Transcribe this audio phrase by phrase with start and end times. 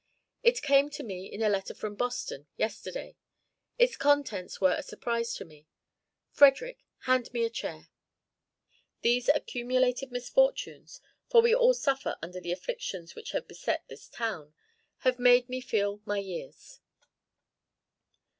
[0.41, 3.17] It came to me in a letter from Boston yesterday.
[3.77, 5.67] Its contents were a surprise to me.
[6.31, 7.87] Frederick, hand me a chair.
[9.01, 14.55] These accumulated misfortunes for we all suffer under the afflictions which have beset this town
[15.05, 16.79] have made me feel my years."